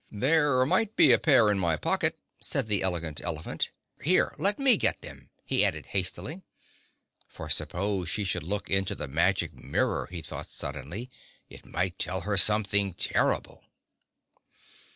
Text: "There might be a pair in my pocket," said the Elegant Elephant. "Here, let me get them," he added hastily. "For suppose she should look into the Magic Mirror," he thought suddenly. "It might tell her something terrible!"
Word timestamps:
"There 0.09 0.65
might 0.65 0.95
be 0.95 1.11
a 1.11 1.19
pair 1.19 1.51
in 1.51 1.59
my 1.59 1.77
pocket," 1.77 2.17
said 2.41 2.65
the 2.65 2.81
Elegant 2.81 3.21
Elephant. 3.23 3.69
"Here, 4.01 4.33
let 4.39 4.57
me 4.57 4.75
get 4.75 5.01
them," 5.01 5.29
he 5.45 5.63
added 5.63 5.85
hastily. 5.93 6.41
"For 7.27 7.51
suppose 7.51 8.09
she 8.09 8.23
should 8.23 8.41
look 8.41 8.67
into 8.71 8.95
the 8.95 9.07
Magic 9.07 9.53
Mirror," 9.53 10.07
he 10.09 10.23
thought 10.23 10.47
suddenly. 10.49 11.11
"It 11.51 11.67
might 11.67 11.99
tell 11.99 12.21
her 12.21 12.35
something 12.35 12.95
terrible!" 12.95 13.63